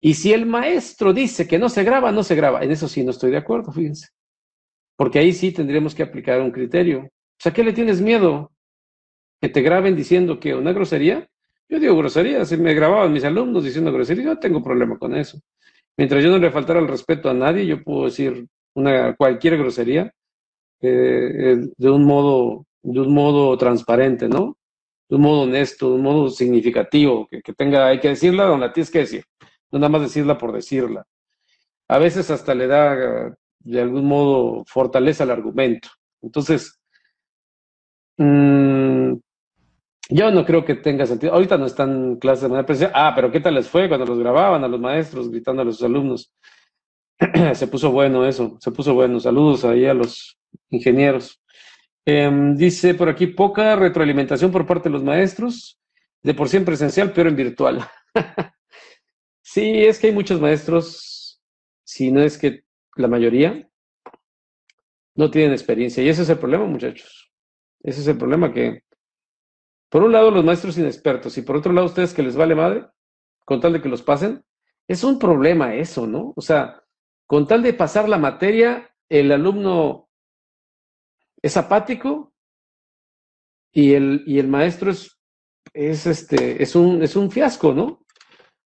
[0.00, 2.62] Y si el maestro dice que no se graba, no se graba.
[2.62, 4.08] En eso sí no estoy de acuerdo, fíjense.
[4.96, 7.00] Porque ahí sí tendríamos que aplicar un criterio.
[7.00, 8.52] O sea, ¿qué le tienes miedo?
[9.40, 11.28] ¿Que te graben diciendo que una grosería?
[11.68, 12.44] Yo digo grosería.
[12.44, 15.40] Si me grababan mis alumnos diciendo grosería, yo no tengo problema con eso.
[15.96, 20.12] Mientras yo no le faltara el respeto a nadie, yo puedo decir una, cualquier grosería
[20.80, 24.56] eh, eh, de, un modo, de un modo transparente, ¿no?
[25.08, 28.72] De un modo honesto, de un modo significativo, que, tenga, hay que decirla donde la
[28.72, 29.24] tienes que decir
[29.70, 31.06] no nada más decirla por decirla.
[31.88, 35.88] A veces hasta le da de algún modo fortaleza al argumento.
[36.22, 36.80] Entonces,
[38.18, 39.14] mmm,
[40.10, 41.32] yo no creo que tenga sentido.
[41.32, 42.92] Ahorita no están clases de manera presencial.
[42.94, 45.82] Ah, pero ¿qué tal les fue cuando los grababan a los maestros gritando a los
[45.82, 46.34] alumnos?
[47.54, 49.20] se puso bueno eso, se puso bueno.
[49.20, 50.38] Saludos ahí a los
[50.70, 51.40] ingenieros.
[52.04, 55.78] Em, dice por aquí, poca retroalimentación por parte de los maestros,
[56.22, 57.84] de por sí en presencial, pero en virtual.
[59.52, 61.42] Sí, es que hay muchos maestros,
[61.82, 62.62] si no es que
[62.94, 63.68] la mayoría,
[65.16, 66.04] no tienen experiencia.
[66.04, 67.32] Y ese es el problema, muchachos.
[67.82, 68.84] Ese es el problema que,
[69.88, 72.86] por un lado, los maestros inexpertos y por otro lado, ustedes que les vale madre,
[73.44, 74.44] con tal de que los pasen,
[74.86, 76.32] es un problema eso, ¿no?
[76.36, 76.84] O sea,
[77.26, 80.08] con tal de pasar la materia, el alumno
[81.42, 82.32] es apático
[83.72, 85.20] y el, y el maestro es,
[85.72, 87.99] es, este, es, un, es un fiasco, ¿no?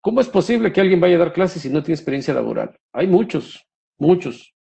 [0.05, 2.77] ¿Cómo es posible que alguien vaya a dar clases si no tiene experiencia laboral?
[2.93, 3.65] Hay muchos,
[3.97, 4.53] muchos.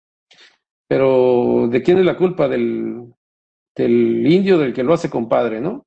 [0.87, 2.47] Pero ¿de quién es la culpa?
[2.47, 3.13] Del,
[3.77, 5.85] indio, del que lo hace compadre, ¿no?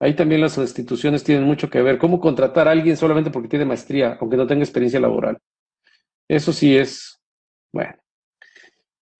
[0.00, 1.98] Ahí también las instituciones tienen mucho que ver.
[1.98, 5.38] ¿Cómo contratar a alguien solamente porque tiene maestría, aunque no tenga experiencia laboral?
[6.26, 7.22] Eso sí es,
[7.72, 7.94] bueno.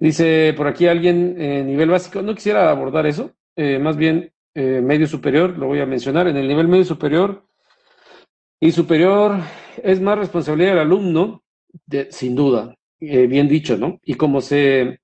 [0.01, 4.81] Dice por aquí alguien en nivel básico, no quisiera abordar eso, eh, más bien eh,
[4.83, 6.27] medio superior, lo voy a mencionar.
[6.27, 7.45] En el nivel medio superior
[8.61, 9.39] y superior
[9.83, 11.43] es más responsabilidad del alumno,
[12.11, 13.99] sin duda, eh, bien dicho, ¿no?
[14.05, 15.01] Y cómo se,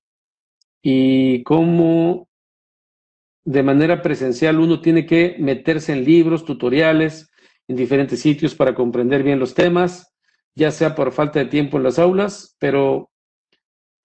[0.81, 2.27] y cómo
[3.43, 7.31] de manera presencial uno tiene que meterse en libros, tutoriales,
[7.67, 10.13] en diferentes sitios para comprender bien los temas,
[10.53, 13.09] ya sea por falta de tiempo en las aulas, pero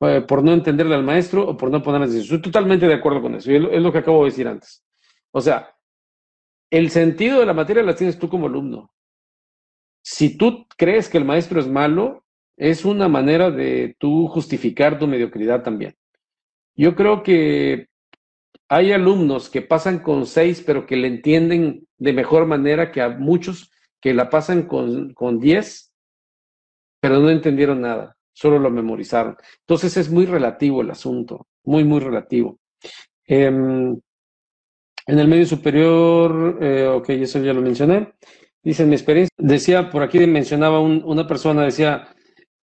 [0.01, 2.37] eh, por no entenderle al maestro o por no ponerle atención.
[2.37, 4.83] Estoy totalmente de acuerdo con eso, y es lo que acabo de decir antes.
[5.31, 5.75] O sea,
[6.71, 8.91] el sentido de la materia la tienes tú como alumno.
[10.03, 12.25] Si tú crees que el maestro es malo,
[12.57, 15.97] es una manera de tú justificar tu mediocridad también.
[16.75, 17.89] Yo creo que
[18.69, 23.11] hay alumnos que pasan con seis, pero que le entienden de mejor manera que a
[23.11, 25.93] muchos que la pasan con, con diez,
[27.01, 29.37] pero no entendieron nada, solo lo memorizaron.
[29.61, 32.59] Entonces es muy relativo el asunto, muy, muy relativo.
[33.27, 34.01] Em,
[35.07, 38.15] en el medio superior, eh, ok, eso ya lo mencioné.
[38.63, 42.15] Dice, en mi experiencia, decía, por aquí mencionaba una persona, decía,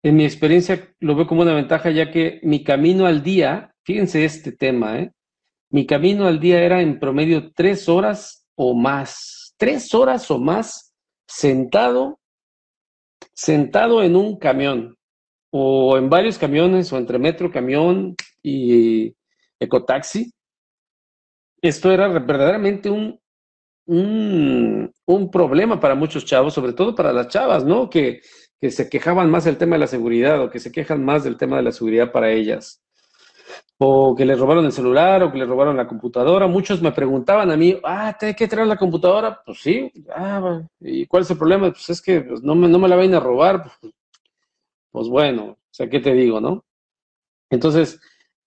[0.01, 4.23] en mi experiencia lo veo como una ventaja ya que mi camino al día, fíjense
[4.23, 5.11] este tema, ¿eh?
[5.69, 10.93] mi camino al día era en promedio tres horas o más, tres horas o más
[11.27, 12.19] sentado,
[13.33, 14.97] sentado en un camión
[15.51, 19.13] o en varios camiones o entre metro, camión y
[19.59, 20.31] ecotaxi.
[21.61, 23.18] Esto era verdaderamente un,
[23.89, 27.89] un, un, problema para muchos chavos, sobre todo para las chavas, ¿no?
[27.89, 28.21] Que,
[28.61, 31.37] que se quejaban más del tema de la seguridad o que se quejan más del
[31.37, 32.83] tema de la seguridad para ellas.
[33.79, 36.45] O que les robaron el celular o que les robaron la computadora.
[36.45, 39.41] Muchos me preguntaban a mí, ah, ¿te hay que traer la computadora?
[39.43, 39.91] Pues sí.
[40.15, 41.71] Ah, ¿y cuál es el problema?
[41.71, 43.63] Pues es que pues, no, me, no me la vayan a robar.
[43.63, 43.93] Pues,
[44.91, 46.63] pues bueno, o sea, ¿qué te digo, no?
[47.49, 47.99] Entonces,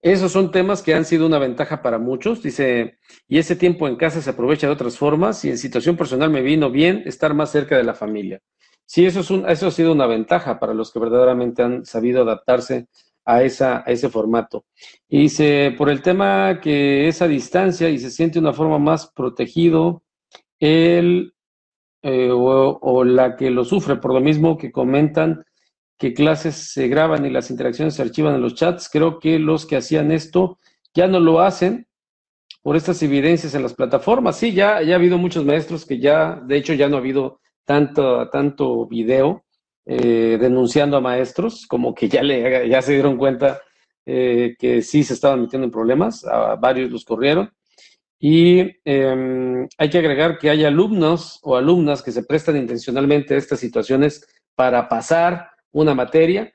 [0.03, 2.43] esos son temas que han sido una ventaja para muchos.
[2.43, 6.29] Dice, y ese tiempo en casa se aprovecha de otras formas y en situación personal
[6.29, 8.41] me vino bien estar más cerca de la familia.
[8.85, 12.23] Sí, eso, es un, eso ha sido una ventaja para los que verdaderamente han sabido
[12.23, 12.89] adaptarse
[13.25, 14.65] a, esa, a ese formato.
[15.09, 20.03] Y dice, por el tema que esa distancia y se siente una forma más protegido,
[20.59, 21.33] él
[22.03, 25.45] eh, o, o la que lo sufre, por lo mismo que comentan,
[25.99, 28.89] que clases se graban y las interacciones se archivan en los chats.
[28.91, 30.59] Creo que los que hacían esto
[30.95, 31.87] ya no lo hacen
[32.63, 34.37] por estas evidencias en las plataformas.
[34.37, 37.41] Sí, ya, ya ha habido muchos maestros que ya, de hecho, ya no ha habido
[37.65, 39.45] tanto, tanto video
[39.85, 43.61] eh, denunciando a maestros, como que ya, le, ya se dieron cuenta
[44.07, 47.53] eh, que sí se estaban metiendo en problemas, a varios los corrieron.
[48.19, 53.39] Y em, hay que agregar que hay alumnos o alumnas que se prestan intencionalmente a
[53.39, 54.25] estas situaciones
[54.55, 56.53] para pasar una materia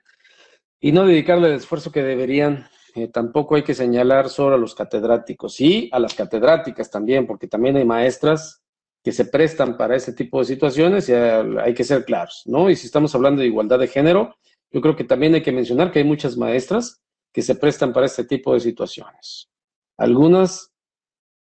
[0.79, 2.67] y no dedicarle el esfuerzo que deberían.
[2.95, 7.47] Eh, tampoco hay que señalar solo a los catedráticos, y a las catedráticas también, porque
[7.47, 8.63] también hay maestras
[9.03, 12.69] que se prestan para ese tipo de situaciones y hay que ser claros, ¿no?
[12.69, 14.35] Y si estamos hablando de igualdad de género,
[14.71, 17.01] yo creo que también hay que mencionar que hay muchas maestras
[17.31, 19.49] que se prestan para este tipo de situaciones.
[19.97, 20.73] Algunas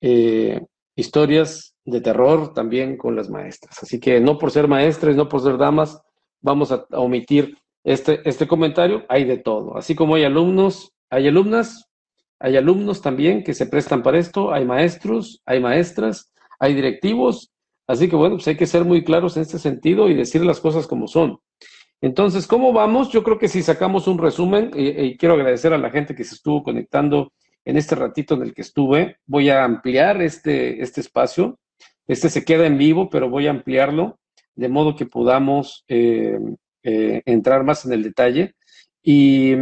[0.01, 3.83] eh, historias de terror también con las maestras.
[3.83, 6.01] Así que no por ser maestras, no por ser damas,
[6.41, 9.07] vamos a, omitir este, este comentario.
[9.09, 9.79] Hay de todo.
[9.79, 11.89] Así como hay alumnos, hay alumnas,
[12.39, 17.51] hay alumnos también que se prestan para esto, hay maestros, hay maestras, hay directivos
[17.87, 20.61] Así que bueno, pues hay que ser muy claros en este sentido y decir las
[20.61, 21.39] cosas como son.
[22.01, 23.11] Entonces, ¿cómo vamos?
[23.11, 26.35] Yo creo que si sacamos un resumen, y, quiero agradecer a la gente que se
[26.35, 27.33] estuvo conectando
[27.65, 31.59] en este ratito en el que estuve, voy a ampliar este, este espacio.
[32.07, 34.19] Este se queda en vivo, pero voy a ampliarlo
[34.55, 36.39] de modo que podamos eh,
[36.87, 38.55] eh, entrar más en el detalle.
[39.03, 39.55] Y,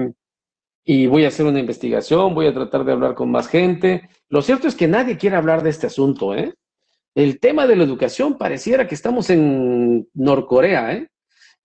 [0.85, 4.09] y voy a hacer una investigación, voy a tratar de hablar con más gente.
[4.29, 6.55] Lo cierto es que nadie quiere hablar de este asunto, ¿eh?
[7.15, 11.09] el tema de la educación pareciera que estamos en Norcorea, ¿eh?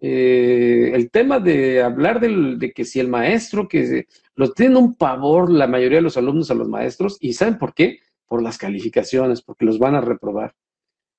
[0.02, 5.52] Eh, el tema de hablar de que si el maestro, que lo tienen un pavor
[5.52, 8.00] la mayoría de los alumnos a los maestros, y ¿saben por qué?
[8.26, 10.56] Por las calificaciones, porque los van a reprobar.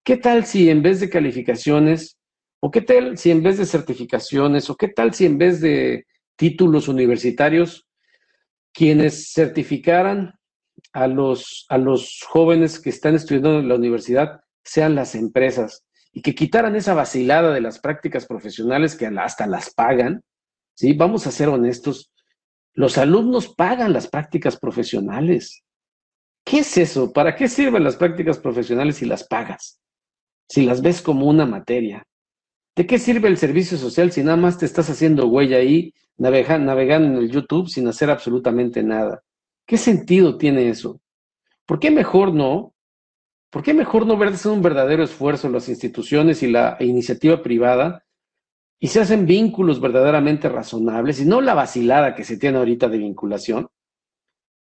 [0.02, 2.16] ¿Qué tal si en vez de calificaciones,
[2.60, 6.06] o qué tal si en vez de certificaciones, o qué tal si en vez de
[6.36, 7.86] títulos universitarios,
[8.72, 10.34] quienes certificaran
[10.92, 16.22] a los, a los jóvenes que están estudiando en la universidad sean las empresas y
[16.22, 20.22] que quitaran esa vacilada de las prácticas profesionales que hasta las pagan.
[20.74, 20.92] ¿sí?
[20.92, 22.12] Vamos a ser honestos,
[22.74, 25.62] los alumnos pagan las prácticas profesionales.
[26.44, 27.12] ¿Qué es eso?
[27.12, 29.80] ¿Para qué sirven las prácticas profesionales si las pagas?
[30.48, 32.06] Si las ves como una materia.
[32.76, 36.72] ¿De qué sirve el servicio social si nada más te estás haciendo huella ahí, navegando
[36.72, 39.22] en el YouTube sin hacer absolutamente nada?
[39.66, 41.00] ¿Qué sentido tiene eso?
[41.66, 42.74] ¿Por qué mejor no?
[43.50, 48.04] ¿Por qué mejor no verse un verdadero esfuerzo en las instituciones y la iniciativa privada
[48.78, 52.98] y se hacen vínculos verdaderamente razonables y no la vacilada que se tiene ahorita de
[52.98, 53.68] vinculación,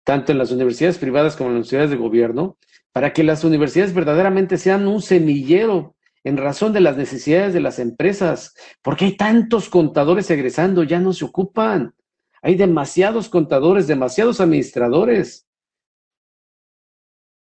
[0.05, 2.59] tanto en las universidades privadas como en las universidades de gobierno,
[2.93, 7.79] para que las universidades verdaderamente sean un semillero en razón de las necesidades de las
[7.79, 11.95] empresas, porque hay tantos contadores egresando, ya no se ocupan.
[12.43, 15.47] Hay demasiados contadores, demasiados administradores.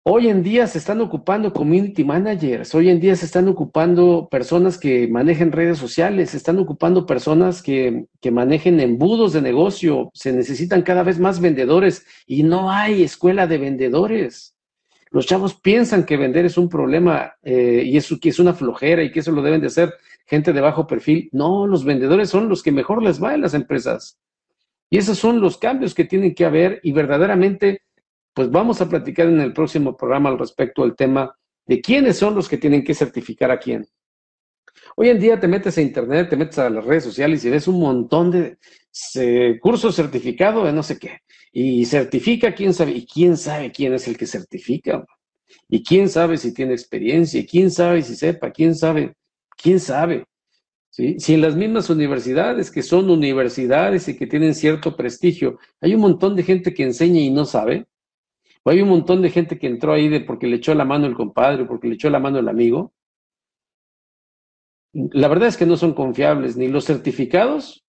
[0.03, 4.79] Hoy en día se están ocupando community managers, hoy en día se están ocupando personas
[4.79, 10.33] que manejen redes sociales, se están ocupando personas que, que manejen embudos de negocio, se
[10.33, 14.57] necesitan cada vez más vendedores y no hay escuela de vendedores.
[15.11, 19.03] Los chavos piensan que vender es un problema eh, y eso que es una flojera
[19.03, 19.94] y que eso lo deben de hacer
[20.25, 21.29] gente de bajo perfil.
[21.33, 24.20] No, los vendedores son los que mejor les va en las empresas.
[24.88, 27.83] Y esos son los cambios que tienen que haber y verdaderamente,
[28.33, 32.35] pues vamos a platicar en el próximo programa al respecto al tema de quiénes son
[32.35, 33.87] los que tienen que certificar a quién.
[34.96, 37.66] Hoy en día te metes a internet, te metes a las redes sociales y ves
[37.68, 38.59] un montón de
[39.61, 41.18] cursos certificados de no sé qué.
[41.53, 45.05] Y certifica quién sabe, y quién sabe quién es el que certifica.
[45.68, 49.14] Y quién sabe si tiene experiencia, y quién sabe si sepa, quién sabe,
[49.57, 50.26] quién sabe.
[50.90, 56.00] Si en las mismas universidades, que son universidades y que tienen cierto prestigio, hay un
[56.00, 57.87] montón de gente que enseña y no sabe,
[58.64, 61.07] o hay un montón de gente que entró ahí de porque le echó la mano
[61.07, 62.92] el compadre, porque le echó la mano el amigo,
[64.92, 67.85] la verdad es que no son confiables, ni los certificados,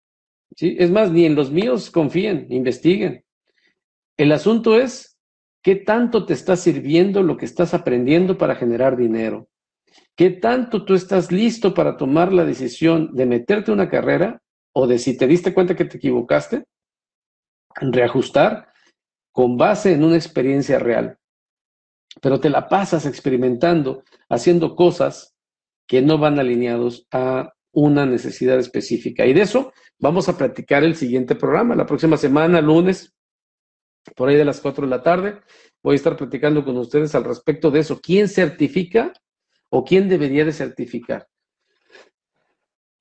[0.58, 3.24] es más, ni en los míos confíen, investiguen.
[4.18, 5.18] El asunto es
[5.62, 9.48] qué tanto te está sirviendo lo que estás aprendiendo para generar dinero.
[10.16, 14.42] ¿Qué tanto tú estás listo para tomar la decisión de meterte una carrera
[14.74, 16.66] o de si te diste cuenta que te equivocaste,
[17.76, 18.68] reajustar
[19.32, 21.18] con base en una experiencia real?
[22.22, 25.36] Pero te la pasas experimentando, haciendo cosas
[25.88, 29.26] que no van alineados a una necesidad específica.
[29.26, 31.76] Y de eso vamos a platicar el siguiente programa.
[31.76, 33.14] La próxima semana, lunes,
[34.16, 35.40] por ahí de las 4 de la tarde,
[35.82, 38.00] voy a estar platicando con ustedes al respecto de eso.
[38.02, 39.14] ¿Quién certifica
[39.70, 41.28] o quién debería de certificar?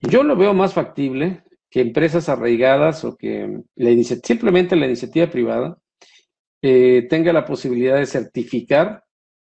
[0.01, 5.79] Yo lo veo más factible que empresas arraigadas o que la simplemente la iniciativa privada
[6.63, 9.05] eh, tenga la posibilidad de certificar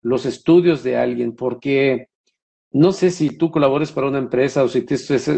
[0.02, 2.08] los estudios de alguien, porque
[2.72, 4.84] no sé si tú colabores para una empresa o si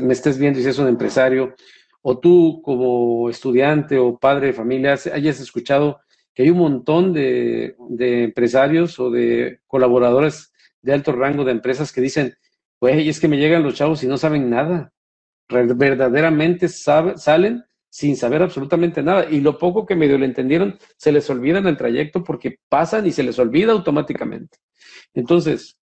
[0.02, 1.54] me estés viendo y si es un empresario,
[2.02, 6.00] o tú como estudiante o padre de familia hayas escuchado
[6.34, 12.00] que hay un montón de, empresarios o de colaboradores de alto rango de empresas que
[12.00, 12.36] dicen,
[12.80, 14.92] güey, es que me llegan los chavos y no saben nada.
[15.48, 19.26] Verdaderamente salen sin saber absolutamente nada.
[19.30, 23.06] Y lo poco que medio le entendieron, se les olvida en el trayecto porque pasan
[23.06, 24.58] y se les olvida automáticamente.
[25.14, 25.78] Entonces,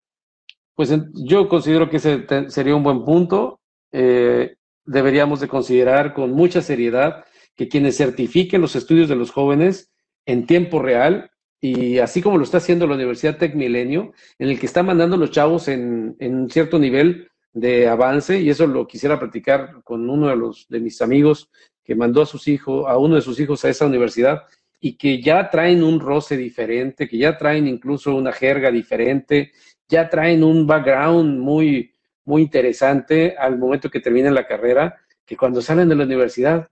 [0.74, 3.60] pues yo considero que ese sería un buen punto.
[3.92, 9.90] Eh, deberíamos de considerar con mucha seriedad que quienes certifiquen los estudios de los jóvenes
[10.26, 14.58] en tiempo real y así como lo está haciendo la Universidad Tech Milenio, en el
[14.58, 19.20] que está mandando los chavos en, en cierto nivel de avance, y eso lo quisiera
[19.20, 21.50] platicar con uno de los de mis amigos
[21.84, 24.42] que mandó a sus hijos, a uno de sus hijos a esa universidad,
[24.80, 29.52] y que ya traen un roce diferente, que ya traen incluso una jerga diferente,
[29.88, 31.92] ya traen un background muy,
[32.24, 36.68] muy interesante al momento que terminan la carrera, que cuando salen de la universidad,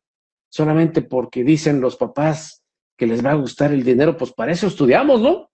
[0.49, 2.61] solamente porque dicen los papás,
[3.01, 5.51] que les va a gustar el dinero, pues para eso estudiamos, ¿no?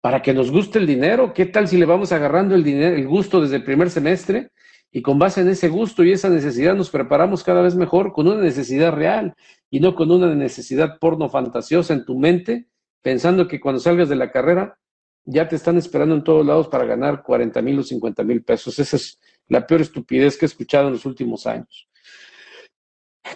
[0.00, 1.32] Para que nos guste el dinero.
[1.32, 4.50] ¿Qué tal si le vamos agarrando el dinero, el gusto desde el primer semestre?
[4.90, 8.26] Y con base en ese gusto y esa necesidad nos preparamos cada vez mejor con
[8.26, 9.34] una necesidad real
[9.70, 12.66] y no con una necesidad porno fantasiosa en tu mente,
[13.00, 14.79] pensando que cuando salgas de la carrera
[15.24, 18.78] ya te están esperando en todos lados para ganar 40 mil o 50 mil pesos.
[18.78, 21.88] Esa es la peor estupidez que he escuchado en los últimos años.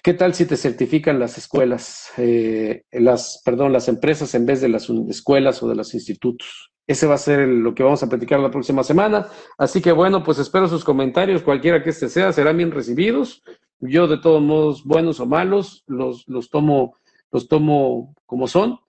[0.02, 4.68] ¿Qué tal si te certifican las escuelas, eh, las, perdón, las empresas en vez de
[4.68, 6.72] las escuelas o de los institutos?
[6.86, 9.28] Ese va a ser lo que vamos a platicar la próxima semana.
[9.56, 13.42] Así que bueno, pues espero sus comentarios, cualquiera que este sea, serán bien recibidos.
[13.80, 16.96] Yo de todos modos, buenos o malos, los, los, tomo,
[17.30, 18.80] los tomo como son.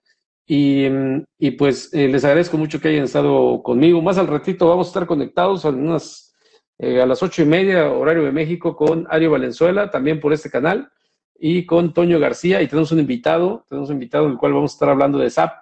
[0.48, 4.00] Y, pues eh, les agradezco mucho que hayan estado conmigo.
[4.00, 5.74] Más al ratito vamos a estar conectados a
[6.78, 10.50] eh, a las ocho y media, horario de México, con Ario Valenzuela, también por este
[10.50, 10.90] canal,
[11.38, 12.62] y con Toño García.
[12.62, 15.52] Y tenemos un invitado, tenemos un invitado, el cual vamos a estar hablando de SAP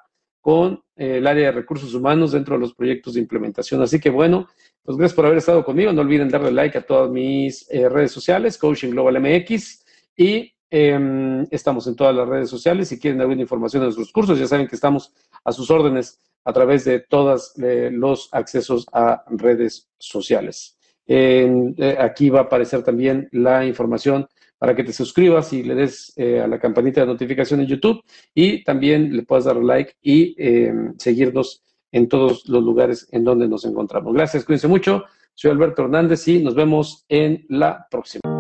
[0.41, 3.81] con eh, el área de recursos humanos dentro de los proyectos de implementación.
[3.81, 4.49] Así que bueno,
[4.83, 5.93] pues gracias por haber estado conmigo.
[5.93, 9.85] No olviden darle like a todas mis redes sociales, Coaching Global MX,
[10.17, 12.89] y em, estamos en todas las redes sociales.
[12.89, 15.13] Si quieren alguna información de nuestros cursos, ya saben que estamos
[15.45, 20.77] a sus órdenes a través de todos los accesos a redes sociales.
[21.07, 24.27] Eh, aquí va a aparecer también la información
[24.59, 28.03] para que te suscribas y le des eh, a la campanita de notificación en YouTube
[28.35, 31.63] y también le puedas dar like y em, seguirnos
[31.93, 34.13] en todos los lugares en donde nos encontramos.
[34.13, 35.05] Gracias, cuídense mucho.
[35.35, 38.34] Soy Alberto Hernández y nos vemos en la próxima.